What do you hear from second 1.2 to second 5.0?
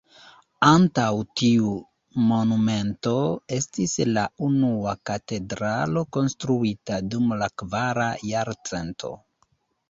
tiu monumento estis la unua